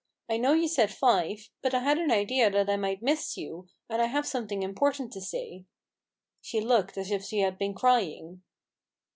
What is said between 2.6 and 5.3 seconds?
I might miss you, and I have something important to